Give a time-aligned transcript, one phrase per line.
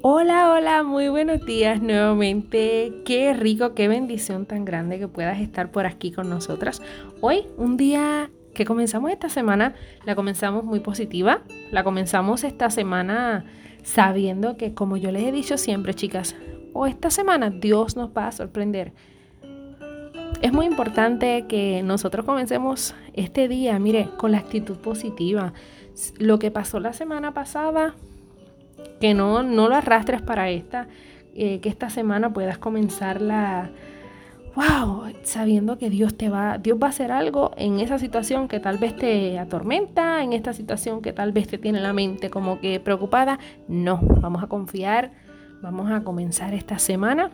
[0.00, 3.02] Hola, hola, muy buenos días nuevamente.
[3.04, 6.80] Qué rico, qué bendición tan grande que puedas estar por aquí con nosotras.
[7.20, 9.74] Hoy, un día que comenzamos esta semana,
[10.04, 11.42] la comenzamos muy positiva.
[11.72, 13.44] La comenzamos esta semana
[13.82, 16.36] sabiendo que, como yo les he dicho siempre, chicas,
[16.74, 18.92] o esta semana Dios nos va a sorprender.
[20.42, 25.54] Es muy importante que nosotros comencemos este día, mire, con la actitud positiva.
[26.18, 27.96] Lo que pasó la semana pasada
[29.00, 30.88] que no, no lo arrastres para esta,
[31.34, 33.70] eh, que esta semana puedas comenzarla,
[34.54, 38.58] wow, sabiendo que Dios te va, Dios va a hacer algo en esa situación que
[38.58, 42.60] tal vez te atormenta, en esta situación que tal vez te tiene la mente como
[42.60, 43.38] que preocupada.
[43.68, 45.12] No, vamos a confiar,
[45.62, 47.30] vamos a comenzar esta semana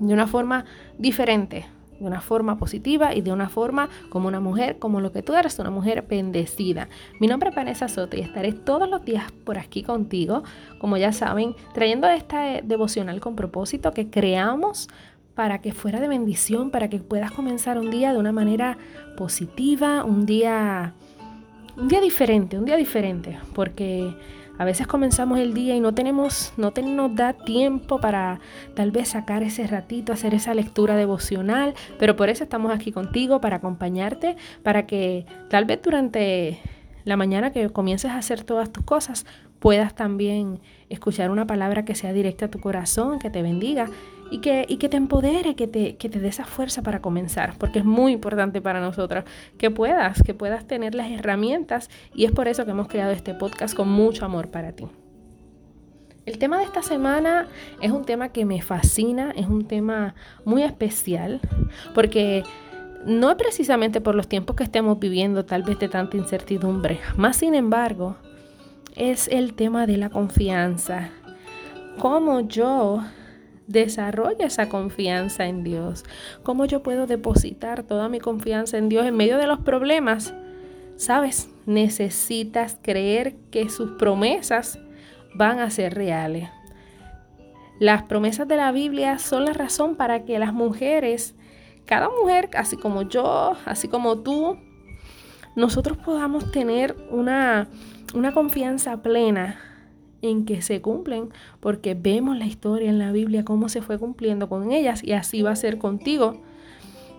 [0.00, 0.64] de una forma
[0.98, 1.66] diferente,
[1.98, 5.34] de una forma positiva y de una forma como una mujer, como lo que tú
[5.34, 6.88] eres, una mujer bendecida.
[7.20, 10.42] Mi nombre es Vanessa Soto y estaré todos los días por aquí contigo,
[10.78, 14.88] como ya saben, trayendo esta devocional con propósito que creamos
[15.34, 18.78] para que fuera de bendición, para que puedas comenzar un día de una manera
[19.16, 20.94] positiva, un día
[21.76, 24.14] un día diferente, un día diferente, porque
[24.58, 28.40] a veces comenzamos el día y no tenemos, no nos da tiempo para
[28.74, 33.40] tal vez sacar ese ratito, hacer esa lectura devocional, pero por eso estamos aquí contigo,
[33.40, 36.60] para acompañarte, para que tal vez durante
[37.04, 39.26] la mañana que comiences a hacer todas tus cosas,
[39.64, 43.88] puedas también escuchar una palabra que sea directa a tu corazón, que te bendiga
[44.30, 47.56] y que, y que te empodere, que te, que te dé esa fuerza para comenzar,
[47.56, 49.24] porque es muy importante para nosotras
[49.56, 53.32] que puedas, que puedas tener las herramientas y es por eso que hemos creado este
[53.32, 54.86] podcast con mucho amor para ti.
[56.26, 57.48] El tema de esta semana
[57.80, 61.40] es un tema que me fascina, es un tema muy especial,
[61.94, 62.42] porque
[63.06, 67.38] no es precisamente por los tiempos que estemos viviendo, tal vez de tanta incertidumbre, más
[67.38, 68.18] sin embargo,
[68.94, 71.10] es el tema de la confianza.
[71.98, 73.02] Cómo yo
[73.66, 76.04] desarrolla esa confianza en Dios.
[76.42, 80.34] ¿Cómo yo puedo depositar toda mi confianza en Dios en medio de los problemas?
[80.96, 84.78] Sabes, necesitas creer que sus promesas
[85.34, 86.48] van a ser reales.
[87.80, 91.34] Las promesas de la Biblia son la razón para que las mujeres,
[91.84, 94.56] cada mujer, así como yo, así como tú,
[95.56, 97.68] nosotros podamos tener una,
[98.14, 99.58] una confianza plena
[100.22, 101.28] en que se cumplen,
[101.60, 105.42] porque vemos la historia en la Biblia, cómo se fue cumpliendo con ellas, y así
[105.42, 106.40] va a ser contigo,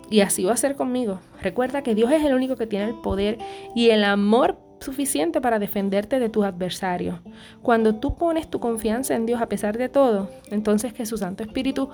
[0.09, 1.19] y así va a ser conmigo.
[1.41, 3.37] Recuerda que Dios es el único que tiene el poder
[3.75, 7.19] y el amor suficiente para defenderte de tus adversarios.
[7.61, 11.43] Cuando tú pones tu confianza en Dios a pesar de todo, entonces que su Santo
[11.43, 11.89] Espíritu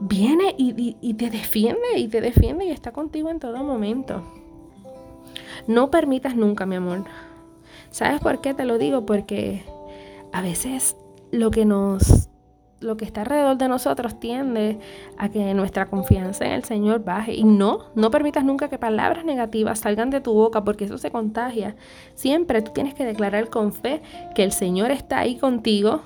[0.00, 4.24] viene y, y te defiende y te defiende y está contigo en todo momento.
[5.66, 7.04] No permitas nunca, mi amor.
[7.90, 9.04] ¿Sabes por qué te lo digo?
[9.06, 9.64] Porque
[10.32, 10.96] a veces
[11.30, 12.28] lo que nos
[12.80, 14.78] lo que está alrededor de nosotros tiende
[15.18, 17.34] a que nuestra confianza en el Señor baje.
[17.34, 21.10] Y no, no permitas nunca que palabras negativas salgan de tu boca porque eso se
[21.10, 21.76] contagia.
[22.14, 24.00] Siempre tú tienes que declarar con fe
[24.34, 26.00] que el Señor está ahí contigo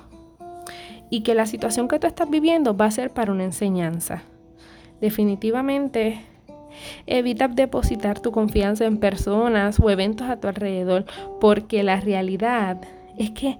[1.09, 4.23] y que la situación que tú estás viviendo va a ser para una enseñanza.
[4.99, 6.25] Definitivamente,
[7.07, 11.05] evita depositar tu confianza en personas o eventos a tu alrededor
[11.39, 12.81] porque la realidad
[13.17, 13.59] es que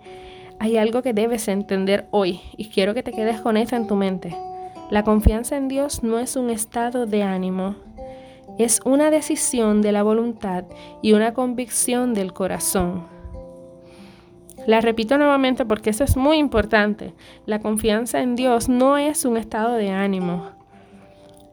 [0.60, 3.96] hay algo que debes entender hoy y quiero que te quedes con eso en tu
[3.96, 4.36] mente.
[4.90, 7.76] La confianza en Dios no es un estado de ánimo,
[8.58, 10.66] es una decisión de la voluntad
[11.02, 13.04] y una convicción del corazón.
[14.66, 17.14] La repito nuevamente porque eso es muy importante.
[17.46, 20.50] La confianza en Dios no es un estado de ánimo,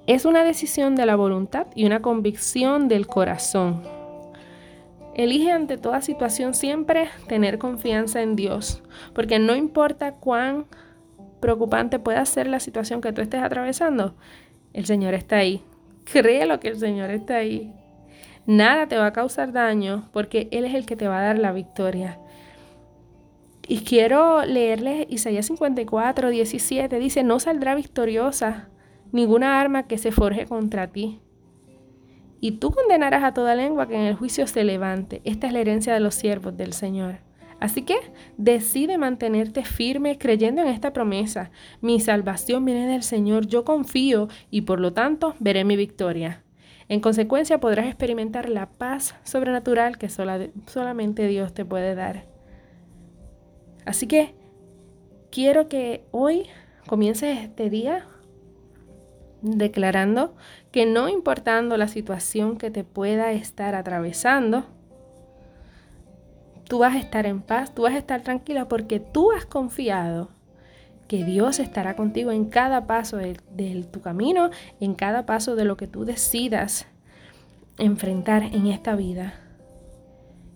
[0.06, 3.82] es una decisión de la voluntad y una convicción del corazón.
[5.14, 8.82] Elige ante toda situación siempre tener confianza en Dios,
[9.14, 10.66] porque no importa cuán
[11.40, 14.14] preocupante pueda ser la situación que tú estés atravesando,
[14.72, 15.62] el Señor está ahí.
[16.04, 17.72] Créelo que el Señor está ahí.
[18.46, 21.38] Nada te va a causar daño porque Él es el que te va a dar
[21.38, 22.18] la victoria.
[23.68, 26.98] Y quiero leerles Isaías 54, 17.
[26.98, 28.68] Dice, no saldrá victoriosa
[29.12, 31.20] ninguna arma que se forje contra ti
[32.44, 35.22] y tú condenarás a toda lengua que en el juicio se levante.
[35.24, 37.20] Esta es la herencia de los siervos del Señor.
[37.60, 37.94] Así que
[38.36, 41.52] decide mantenerte firme creyendo en esta promesa.
[41.80, 46.42] Mi salvación viene del Señor, yo confío y por lo tanto veré mi victoria.
[46.88, 52.26] En consecuencia podrás experimentar la paz sobrenatural que solamente Dios te puede dar.
[53.86, 54.34] Así que
[55.30, 56.46] quiero que hoy
[56.88, 58.04] comiences este día
[59.42, 60.34] declarando
[60.70, 64.64] que no importando la situación que te pueda estar atravesando,
[66.68, 70.30] tú vas a estar en paz, tú vas a estar tranquila porque tú has confiado
[71.08, 74.48] que Dios estará contigo en cada paso de, tu camino,
[74.80, 76.86] en cada paso de lo que tú decidas
[77.76, 79.34] enfrentar en esta vida.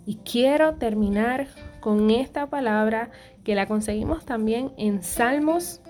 [0.06, 1.48] Y quiero terminar
[1.80, 3.10] con esta palabra
[3.44, 5.82] que la conseguimos también en Salmos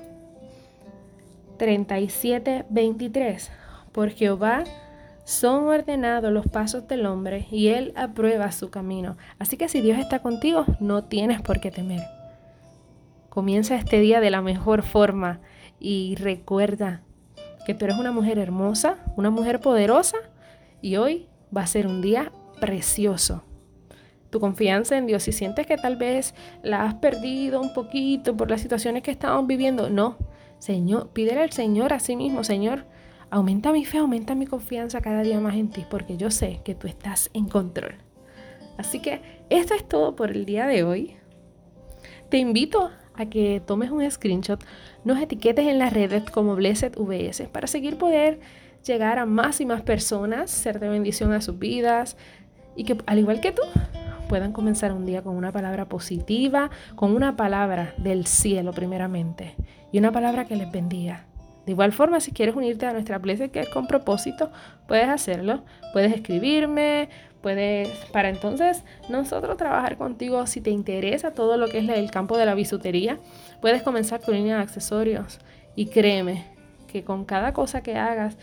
[1.56, 3.50] 37, 23.
[3.92, 4.64] Por Jehová
[5.24, 9.16] son ordenados los pasos del hombre y él aprueba su camino.
[9.38, 12.02] Así que si Dios está contigo, no tienes por qué temer.
[13.28, 15.40] Comienza este día de la mejor forma
[15.80, 17.02] y recuerda
[17.66, 20.16] que tú eres una mujer hermosa, una mujer poderosa
[20.80, 22.30] y hoy va a ser un día
[22.60, 23.42] precioso.
[24.30, 28.50] Tu confianza en Dios, si sientes que tal vez la has perdido un poquito por
[28.50, 30.16] las situaciones que estamos viviendo, no.
[30.58, 32.84] Señor, pídele al Señor a sí mismo, Señor,
[33.30, 36.74] aumenta mi fe, aumenta mi confianza cada día más en ti, porque yo sé que
[36.74, 37.96] tú estás en control.
[38.76, 39.20] Así que
[39.50, 41.16] esto es todo por el día de hoy.
[42.28, 44.62] Te invito a que tomes un screenshot,
[45.04, 48.40] nos etiquetes en las redes como Blessed VS para seguir poder
[48.84, 52.16] llegar a más y más personas, ser de bendición a sus vidas
[52.76, 53.62] y que al igual que tú
[54.28, 59.54] puedan comenzar un día con una palabra positiva, con una palabra del cielo primeramente
[59.92, 61.24] y una palabra que les bendiga.
[61.66, 64.50] De igual forma, si quieres unirte a nuestra iglesia que es con propósito,
[64.86, 65.64] puedes hacerlo.
[65.92, 67.08] Puedes escribirme,
[67.42, 72.36] puedes, para entonces nosotros trabajar contigo si te interesa todo lo que es el campo
[72.38, 73.18] de la bisutería.
[73.60, 75.40] Puedes comenzar tu línea de accesorios
[75.74, 76.44] y créeme
[76.86, 78.36] que con cada cosa que hagas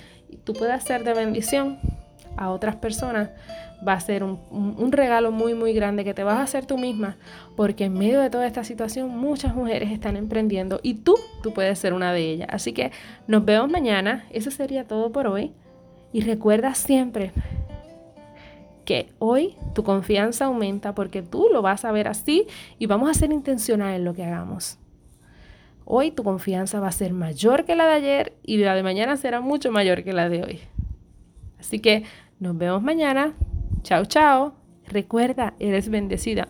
[0.43, 1.79] tú puedas ser de bendición
[2.37, 3.29] a otras personas,
[3.85, 7.17] va a ser un, regalo muy, muy grande que te vas a hacer tú misma,
[7.55, 11.77] porque en medio de toda esta situación muchas mujeres están emprendiendo y tú, tú puedes
[11.79, 12.47] ser una de ellas.
[12.51, 12.91] Así que
[13.27, 15.51] nos vemos mañana, eso sería todo por hoy.
[16.11, 17.31] Y recuerda siempre
[18.85, 22.47] que hoy tu confianza aumenta porque tú lo vas a ver así
[22.77, 24.77] y vamos a ser intencionales en lo que hagamos.
[25.85, 29.17] Hoy tu confianza va a ser mayor que la de ayer y la de mañana
[29.17, 30.59] será mucho mayor que la de hoy.
[31.63, 32.03] Así que
[32.39, 33.33] nos vemos mañana.
[33.83, 34.53] Chao, chao.
[34.85, 36.49] Recuerda, eres bendecida.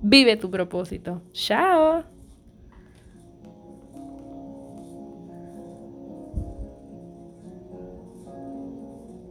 [0.00, 1.20] Vive tu propósito.
[1.32, 2.04] Chao.